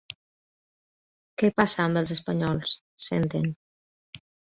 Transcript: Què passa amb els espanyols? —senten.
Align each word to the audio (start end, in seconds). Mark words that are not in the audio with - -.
Què 1.41 1.49
passa 1.61 1.83
amb 1.89 1.99
els 2.01 2.13
espanyols? 2.15 2.73
—senten. 3.09 3.47